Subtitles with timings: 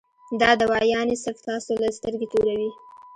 [0.41, 2.69] دا دوايانې صرف تاسو له سترګې توروي-